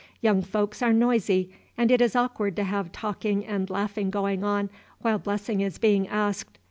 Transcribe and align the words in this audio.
Young 0.19 0.41
folks 0.41 0.81
are 0.81 0.93
noisy, 0.93 1.51
and 1.77 1.91
it 1.91 2.01
is 2.01 2.15
awkward 2.15 2.55
to 2.55 2.63
have 2.63 2.91
talking 2.91 3.45
and 3.45 3.69
laughing 3.69 4.09
going 4.09 4.43
on 4.43 4.71
while 5.01 5.19
blessing 5.19 5.61
is 5.61 5.77
being 5.77 6.07
asked. 6.07 6.57